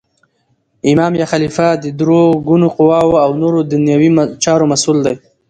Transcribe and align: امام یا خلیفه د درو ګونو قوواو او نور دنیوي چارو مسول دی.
امام 0.91 1.11
یا 1.19 1.25
خلیفه 1.33 1.67
د 1.83 1.85
درو 1.99 2.21
ګونو 2.47 2.67
قوواو 2.75 3.19
او 3.23 3.31
نور 3.41 3.53
دنیوي 3.71 4.09
چارو 4.43 4.65
مسول 4.73 4.97
دی. 5.05 5.15